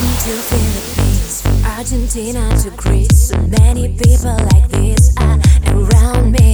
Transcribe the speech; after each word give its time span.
Couldn't 0.00 0.24
Argentina 1.76 2.56
to 2.62 2.70
Greece? 2.70 3.28
So 3.28 3.36
many 3.36 3.88
people 3.88 4.34
like 4.52 4.66
this 4.70 5.14
are 5.18 5.38
around 5.74 6.32
me. 6.32 6.49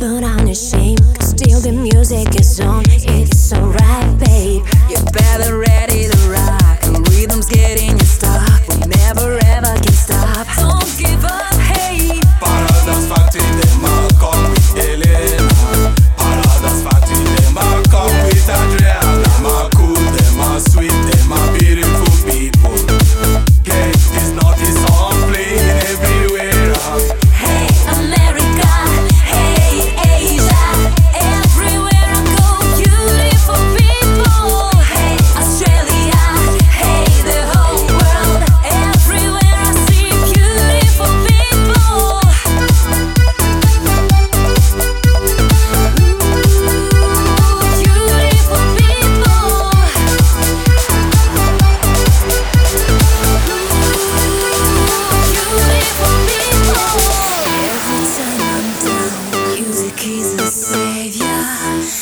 but 0.00 0.24
I'm 0.24 0.48
ashamed. 0.48 1.00
Still 1.22 1.60
the 1.60 1.72
music 1.72 2.34
is 2.40 2.58
on. 2.58 2.89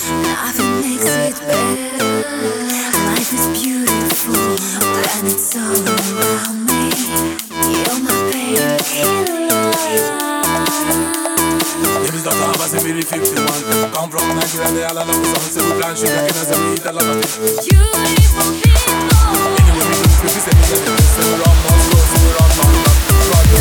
Nothing 0.09 0.81
makes 0.81 1.05
it 1.05 1.37
better. 1.45 2.25
Life 3.13 3.29
is 3.29 3.47
beautiful, 3.61 4.33
when 4.33 5.27
it's 5.29 5.53
all 5.53 5.85
around 5.85 6.65
me. 6.65 6.89
You're 7.77 8.01
my 8.01 8.17
baby. 8.33 9.05
Name 12.01 12.15
is 12.15 12.25
Dr. 12.25 12.41
Abbas, 12.41 12.73
You're 12.73 12.89
on, 21.45 21.57
on, 21.69 21.81
go, 21.85 22.01
so 22.01 22.17
we're 22.25 22.41
on, 22.41 22.53
on. 22.65 23.58